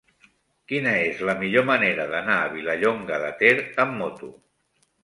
[0.71, 3.57] Quina és la millor manera d'anar a Vilallonga de Ter
[3.87, 4.35] amb moto?